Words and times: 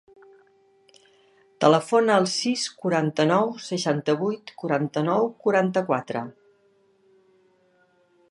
Telefona 1.65 2.15
al 2.21 2.25
sis, 2.35 2.63
quaranta-nou, 2.85 3.53
seixanta-vuit, 3.65 4.55
quaranta-nou, 4.63 5.29
quaranta-quatre. 5.45 6.23